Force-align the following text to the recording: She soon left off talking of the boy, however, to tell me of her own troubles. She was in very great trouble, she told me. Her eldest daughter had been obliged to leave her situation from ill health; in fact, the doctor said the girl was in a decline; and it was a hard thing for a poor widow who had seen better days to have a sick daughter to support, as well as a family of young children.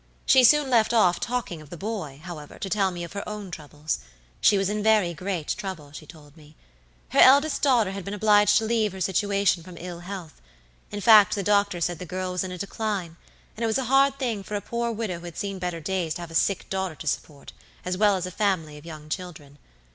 She 0.25 0.43
soon 0.43 0.71
left 0.71 0.95
off 0.95 1.19
talking 1.19 1.61
of 1.61 1.69
the 1.69 1.77
boy, 1.77 2.21
however, 2.23 2.57
to 2.57 2.69
tell 2.71 2.89
me 2.89 3.03
of 3.03 3.13
her 3.13 3.23
own 3.29 3.51
troubles. 3.51 3.99
She 4.39 4.57
was 4.57 4.67
in 4.67 4.81
very 4.81 5.13
great 5.13 5.49
trouble, 5.49 5.91
she 5.91 6.07
told 6.07 6.35
me. 6.35 6.55
Her 7.09 7.19
eldest 7.19 7.61
daughter 7.61 7.91
had 7.91 8.03
been 8.03 8.15
obliged 8.15 8.57
to 8.57 8.65
leave 8.65 8.93
her 8.93 8.99
situation 8.99 9.61
from 9.61 9.77
ill 9.79 9.99
health; 9.99 10.41
in 10.89 11.01
fact, 11.01 11.35
the 11.35 11.43
doctor 11.43 11.79
said 11.79 11.99
the 11.99 12.07
girl 12.07 12.31
was 12.31 12.43
in 12.43 12.51
a 12.51 12.57
decline; 12.57 13.15
and 13.55 13.63
it 13.63 13.67
was 13.67 13.77
a 13.77 13.85
hard 13.93 14.17
thing 14.17 14.41
for 14.41 14.55
a 14.55 14.59
poor 14.59 14.91
widow 14.91 15.19
who 15.19 15.25
had 15.25 15.37
seen 15.37 15.59
better 15.59 15.79
days 15.79 16.15
to 16.15 16.21
have 16.21 16.31
a 16.31 16.33
sick 16.33 16.67
daughter 16.71 16.95
to 16.95 17.05
support, 17.05 17.53
as 17.85 17.95
well 17.95 18.15
as 18.15 18.25
a 18.25 18.31
family 18.31 18.79
of 18.79 18.87
young 18.87 19.07
children. 19.07 19.59